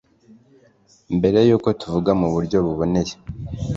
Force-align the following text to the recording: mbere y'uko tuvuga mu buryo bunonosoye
mbere 1.17 1.39
y'uko 1.47 1.69
tuvuga 1.79 2.11
mu 2.21 2.27
buryo 2.33 2.57
bunonosoye 2.65 3.15